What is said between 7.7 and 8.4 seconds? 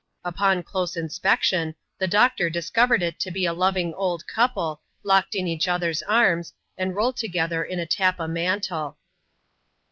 a tappa